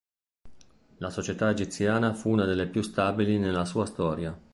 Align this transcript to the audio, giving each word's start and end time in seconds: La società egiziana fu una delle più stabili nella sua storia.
La 0.97 1.11
società 1.11 1.51
egiziana 1.51 2.15
fu 2.15 2.31
una 2.31 2.45
delle 2.45 2.65
più 2.65 2.81
stabili 2.81 3.37
nella 3.37 3.65
sua 3.65 3.85
storia. 3.85 4.35